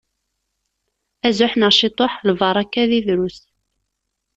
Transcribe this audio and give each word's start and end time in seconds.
Azuḥ 1.27 1.53
neɣ 1.55 1.71
ciṭuḥ, 1.79 2.13
lbaraka 2.29 2.83
deg 2.89 3.03
drus. 3.07 3.39